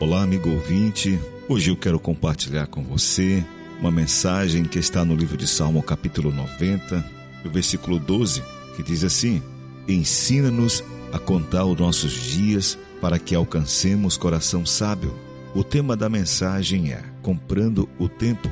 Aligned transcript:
Olá, 0.00 0.22
amigo 0.22 0.48
ouvinte. 0.48 1.18
Hoje 1.48 1.72
eu 1.72 1.76
quero 1.76 1.98
compartilhar 1.98 2.68
com 2.68 2.84
você 2.84 3.44
uma 3.80 3.90
mensagem 3.90 4.62
que 4.62 4.78
está 4.78 5.04
no 5.04 5.12
livro 5.12 5.36
de 5.36 5.48
Salmo, 5.48 5.82
capítulo 5.82 6.30
90, 6.30 7.04
no 7.44 7.50
versículo 7.50 7.98
12, 7.98 8.40
que 8.76 8.82
diz 8.84 9.02
assim: 9.02 9.42
Ensina-nos 9.88 10.84
a 11.12 11.18
contar 11.18 11.64
os 11.64 11.76
nossos 11.76 12.12
dias 12.12 12.78
para 13.00 13.18
que 13.18 13.34
alcancemos 13.34 14.16
coração 14.16 14.64
sábio. 14.64 15.12
O 15.52 15.64
tema 15.64 15.96
da 15.96 16.08
mensagem 16.08 16.92
é 16.92 17.02
Comprando 17.20 17.88
o 17.98 18.08
Tempo. 18.08 18.48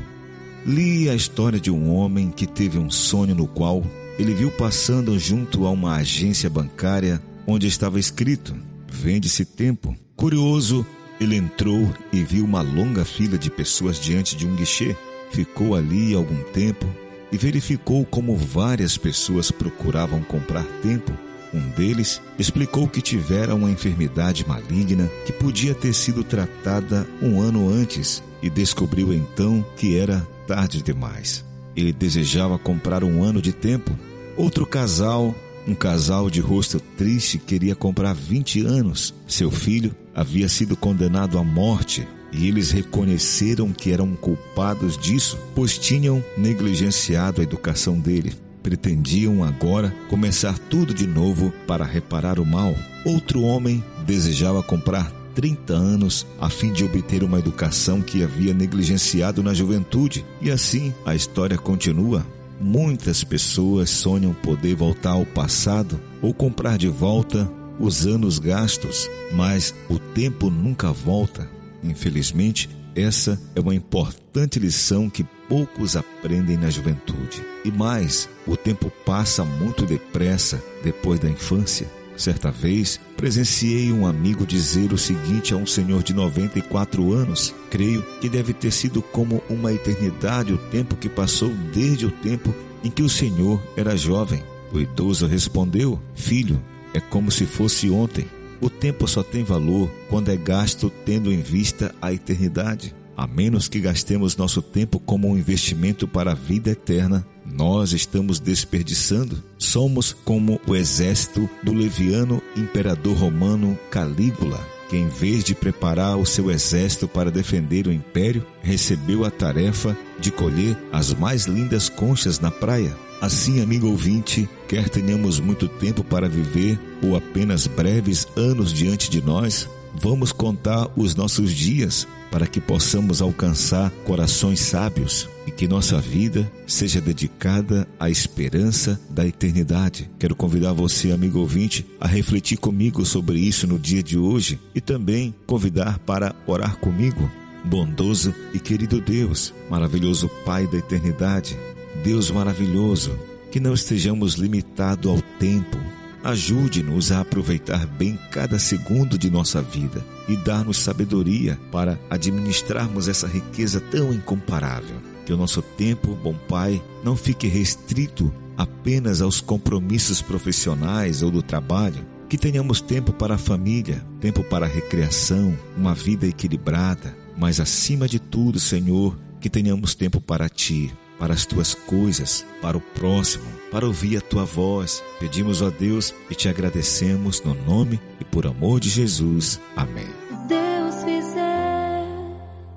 Li 0.66 1.08
a 1.08 1.14
história 1.14 1.60
de 1.60 1.70
um 1.70 1.94
homem 1.94 2.28
que 2.28 2.48
teve 2.48 2.76
um 2.76 2.90
sonho 2.90 3.36
no 3.36 3.46
qual 3.46 3.84
ele 4.18 4.34
viu 4.34 4.50
passando 4.50 5.16
junto 5.16 5.64
a 5.64 5.70
uma 5.70 5.94
agência 5.94 6.50
bancária 6.50 7.22
onde 7.46 7.68
estava 7.68 8.00
escrito: 8.00 8.53
Vende-se 8.89 9.44
tempo. 9.44 9.94
Curioso, 10.17 10.85
ele 11.20 11.36
entrou 11.36 11.93
e 12.12 12.22
viu 12.22 12.44
uma 12.44 12.62
longa 12.62 13.04
fila 13.04 13.38
de 13.38 13.50
pessoas 13.50 13.98
diante 13.98 14.36
de 14.36 14.46
um 14.46 14.54
guichê. 14.54 14.96
Ficou 15.30 15.74
ali 15.74 16.14
algum 16.14 16.43
tempo 16.52 16.86
e 17.32 17.36
verificou 17.36 18.04
como 18.04 18.36
várias 18.36 18.96
pessoas 18.96 19.50
procuravam 19.50 20.22
comprar 20.22 20.64
tempo. 20.82 21.12
Um 21.52 21.71
deles 21.71 22.21
explicou 22.38 22.86
que 22.86 23.00
tivera 23.00 23.54
uma 23.54 23.71
enfermidade 23.71 24.46
maligna 24.46 25.10
que 25.24 25.32
podia 25.32 25.74
ter 25.74 25.93
sido 25.93 26.22
tratada 26.22 27.07
um 27.22 27.40
ano 27.40 27.68
antes 27.68 28.22
e 28.43 28.50
descobriu 28.50 29.12
então 29.12 29.64
que 29.76 29.96
era 29.96 30.26
tarde 30.46 30.82
demais. 30.82 31.44
Ele 31.74 31.93
desejava 31.93 32.58
comprar 32.58 33.02
um 33.05 33.22
ano 33.22 33.41
de 33.41 33.52
tempo. 33.52 33.91
Outro 34.36 34.66
casal, 34.66 35.34
um 35.66 35.75
casal 35.75 36.30
de 36.30 36.41
rosto 36.41 36.78
triste, 36.80 37.38
queria 37.38 37.74
comprar 37.74 38.14
20 38.14 38.64
anos. 38.64 39.14
Seu 39.27 39.50
filho 39.50 39.94
havia 40.14 40.48
sido 40.48 40.77
condenado 40.77 41.38
à 41.38 41.44
morte 41.44 42.06
e 42.32 42.48
eles 42.48 42.70
reconheceram 42.70 43.72
que 43.72 43.91
eram 43.91 44.14
culpados 44.14 44.96
disso, 44.98 45.38
pois 45.54 45.78
tinham 45.78 46.22
negligenciado 46.36 47.41
a 47.41 47.44
educação 47.44 47.98
dele. 47.98 48.34
Pretendiam 48.62 49.44
agora 49.44 49.94
começar 50.08 50.58
tudo 50.58 50.92
de 50.92 51.06
novo 51.06 51.52
para 51.66 51.84
reparar 51.84 52.41
o 52.41 52.46
mal. 52.46 52.74
Outro 53.04 53.42
homem 53.42 53.82
desejava 54.04 54.62
comprar 54.62 55.10
30 55.34 55.74
anos 55.74 56.26
a 56.41 56.48
fim 56.48 56.72
de 56.72 56.82
obter 56.84 57.22
uma 57.22 57.38
educação 57.38 58.00
que 58.00 58.24
havia 58.24 58.54
negligenciado 58.54 59.42
na 59.42 59.54
juventude. 59.54 60.24
E 60.41 60.50
assim 60.50 60.92
a 61.04 61.14
história 61.14 61.56
continua. 61.56 62.26
Muitas 62.60 63.22
pessoas 63.22 63.90
sonham 63.90 64.32
poder 64.32 64.74
voltar 64.74 65.12
ao 65.12 65.26
passado 65.26 66.00
ou 66.22 66.32
comprar 66.32 66.78
de 66.78 66.88
volta 66.88 67.50
os 67.78 68.06
anos 68.06 68.38
gastos, 68.38 69.08
mas 69.32 69.74
o 69.90 69.98
tempo 69.98 70.50
nunca 70.50 70.92
volta. 70.92 71.48
Infelizmente, 71.82 72.68
essa 72.94 73.38
é 73.54 73.60
uma 73.60 73.74
importante 73.74 74.58
lição 74.58 75.10
que 75.10 75.22
poucos 75.48 75.96
aprendem 75.96 76.56
na 76.56 76.70
juventude. 76.70 77.44
E 77.64 77.70
mais, 77.70 78.28
o 78.46 78.56
tempo 78.56 78.91
passa 79.04 79.44
muito 79.44 79.84
depressa 79.84 80.62
depois 80.82 81.20
da 81.20 81.28
infância. 81.28 81.86
Certa 82.17 82.50
vez, 82.50 82.98
presenciei 83.17 83.92
um 83.92 84.06
amigo 84.06 84.47
dizer 84.47 84.92
o 84.92 84.98
seguinte 84.98 85.53
a 85.53 85.56
um 85.56 85.67
senhor 85.67 86.03
de 86.03 86.14
94 86.14 87.12
anos: 87.12 87.55
Creio 87.70 88.03
que 88.20 88.28
deve 88.28 88.55
ter 88.55 88.70
sido 88.70 89.03
como 89.03 89.42
uma 89.50 89.72
eternidade 89.72 90.53
o 90.53 90.59
tempo 90.59 90.97
que 90.97 91.09
passou 91.09 91.50
desde 91.75 92.06
o 92.06 92.11
tempo 92.11 92.55
em 92.83 92.91
que 92.91 93.03
o 93.03 93.09
senhor 93.09 93.62
era 93.77 93.97
jovem. 93.97 94.42
O 94.72 94.81
idoso 94.81 95.27
respondeu: 95.27 96.00
Filho, 96.14 96.62
é 96.94 97.00
como 97.00 97.31
se 97.31 97.44
fosse 97.44 97.91
ontem. 97.91 98.27
O 98.61 98.70
tempo 98.70 99.06
só 99.06 99.22
tem 99.22 99.44
valor 99.44 99.91
quando 100.09 100.31
é 100.31 100.37
gasto 100.37 100.91
tendo 101.05 101.31
em 101.31 101.41
vista 101.42 101.94
a 102.00 102.12
eternidade. 102.12 102.94
A 103.14 103.26
menos 103.26 103.69
que 103.69 103.81
gastemos 103.81 104.37
nosso 104.37 104.60
tempo 104.62 104.99
como 104.99 105.28
um 105.28 105.37
investimento 105.38 106.06
para 106.06 106.32
a 106.32 106.34
vida 106.34 106.71
eterna, 106.71 107.26
nós 107.56 107.93
estamos 107.93 108.39
desperdiçando. 108.39 109.43
Somos 109.59 110.12
como 110.12 110.61
o 110.67 110.77
exército 110.77 111.49
do 111.62 111.72
leviano 111.72 112.43
imperador 112.56 113.17
romano 113.17 113.78
Calígula, 113.91 114.61
que 114.89 114.97
em 114.97 115.09
vez 115.09 115.43
de 115.43 115.55
preparar 115.55 116.17
o 116.19 116.27
seu 116.27 116.50
exército 116.50 117.09
para 117.09 117.31
defender 117.31 117.87
o 117.87 117.93
império, 117.93 118.47
recebeu 118.62 119.25
a 119.25 119.31
tarefa 119.31 119.97
de 120.19 120.31
colher 120.31 120.77
as 120.93 121.15
mais 121.15 121.47
lindas 121.47 121.89
conchas 121.89 122.39
na 122.39 122.50
praia. 122.50 122.94
Assim, 123.21 123.62
amigo 123.62 123.88
ouvinte, 123.88 124.47
quer 124.69 124.91
tenhamos 124.91 125.41
muito 125.41 125.67
tempo 125.67 126.05
para 126.05 126.28
viver 126.28 126.78
ou 127.03 127.17
apenas 127.17 127.67
breves 127.67 128.28
anos 128.37 128.73
diante 128.73 129.09
de 129.09 129.23
nós, 129.23 129.67
vamos 129.94 130.31
contar 130.31 130.88
os 130.94 131.15
nossos 131.15 131.50
dias 131.50 132.06
para 132.31 132.47
que 132.47 132.61
possamos 132.61 133.23
alcançar 133.23 133.91
corações 134.05 134.61
sábios 134.61 135.27
que 135.56 135.67
nossa 135.67 135.99
vida 135.99 136.50
seja 136.67 137.00
dedicada 137.00 137.89
à 137.99 138.11
esperança 138.11 139.00
da 139.09 139.27
eternidade. 139.27 140.11
Quero 140.19 140.37
convidar 140.37 140.75
você, 140.75 141.11
amigo 141.12 141.39
ouvinte, 141.39 141.87
a 141.99 142.06
refletir 142.06 142.59
comigo 142.59 143.05
sobre 143.06 143.39
isso 143.39 143.67
no 143.67 143.78
dia 143.78 144.03
de 144.03 144.19
hoje 144.19 144.61
e 144.75 144.81
também 144.81 145.34
convidar 145.47 145.99
para 146.00 146.34
orar 146.47 146.77
comigo. 146.77 147.31
Bondoso 147.65 148.34
e 148.53 148.61
querido 148.61 149.00
Deus, 149.00 149.53
maravilhoso 149.71 150.28
Pai 150.44 150.67
da 150.67 150.77
eternidade, 150.77 151.59
Deus 152.05 152.31
maravilhoso, 152.31 153.19
que 153.50 153.59
não 153.59 153.73
estejamos 153.73 154.34
limitados 154.34 155.11
ao 155.11 155.21
tempo. 155.38 155.78
Ajude-nos 156.23 157.11
a 157.11 157.21
aproveitar 157.21 157.87
bem 157.87 158.19
cada 158.31 158.59
segundo 158.59 159.17
de 159.17 159.31
nossa 159.31 159.62
vida 159.62 160.05
e 160.28 160.37
dar-nos 160.37 160.78
sabedoria 160.78 161.59
para 161.73 161.99
administrarmos 162.11 163.09
essa 163.09 163.27
riqueza 163.27 163.81
tão 163.81 164.12
incomparável. 164.12 165.16
Que 165.26 165.32
o 165.32 165.37
nosso 165.37 165.60
tempo, 165.60 166.16
bom 166.22 166.34
Pai, 166.48 166.81
não 167.03 167.16
fique 167.16 167.48
restrito 167.48 168.32
apenas 168.56 169.20
aos 169.20 169.41
compromissos 169.41 170.22
profissionais 170.22 171.20
ou 171.20 171.32
do 171.32 171.42
trabalho. 171.42 172.06
Que 172.28 172.38
tenhamos 172.38 172.81
tempo 172.81 173.12
para 173.12 173.34
a 173.34 173.38
família, 173.38 174.04
tempo 174.20 174.44
para 174.44 174.66
a 174.66 174.69
recreação, 174.69 175.56
uma 175.76 175.94
vida 175.94 176.26
equilibrada, 176.26 177.16
mas 177.37 177.60
acima 177.60 178.09
de 178.09 178.20
tudo, 178.20 178.60
Senhor, 178.60 179.19
que 179.41 179.50
tenhamos 179.50 179.97
tempo 179.97 180.20
para 180.20 180.48
Ti, 180.48 180.94
para 181.19 181.34
as 181.34 181.44
tuas 181.44 181.75
coisas, 181.75 182.47
para 182.62 182.76
o 182.76 182.81
próximo, 182.81 183.47
para 183.70 183.87
ouvir 183.87 184.19
a 184.19 184.20
tua 184.20 184.44
voz. 184.44 185.03
Pedimos 185.19 185.60
a 185.60 185.70
Deus 185.70 186.14
e 186.31 186.34
te 186.37 186.48
agradecemos 186.48 187.43
no 187.43 187.54
nome 187.54 188.00
e 188.20 188.25
por 188.25 188.47
amor 188.47 188.78
de 188.78 188.88
Jesus. 188.88 189.60
Amém. 189.76 190.08
Deus 190.48 190.94
fizer, 191.04 192.06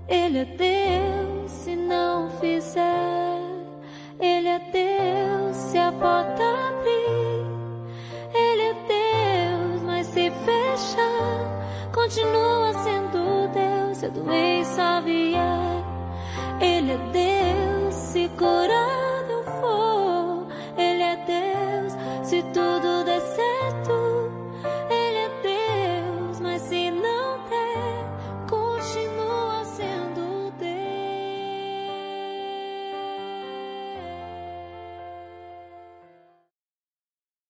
Ele 0.08 0.40
é 0.40 0.46
Deus. 0.46 1.09
Porta 6.00 6.44
abrir, 6.70 7.46
Ele 8.34 8.64
é 8.64 8.74
Deus. 8.88 9.82
Mas 9.84 10.08
se 10.08 10.32
fechar, 10.32 11.92
continua 11.94 12.74
sendo 12.84 13.48
Deus. 13.54 13.98
Se 13.98 14.06
a 14.06 14.10
doença 14.10 15.02
vier, 15.02 15.84
Ele 16.62 16.94
é 16.94 16.98
Deus 17.12 17.94
se 17.94 18.30
curado 18.30 19.44
for, 19.60 20.48
Ele 20.78 21.04
é 21.04 21.16
Deus. 21.18 21.94
Se 22.24 22.42
tudo 22.54 22.79